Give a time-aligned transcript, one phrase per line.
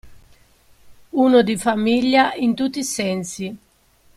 [1.11, 3.55] Uno di famiglia in tutti i sensi.